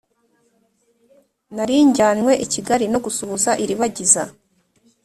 [1.55, 4.23] Nari njyanywe i Kigali no gusuhuza iribagiza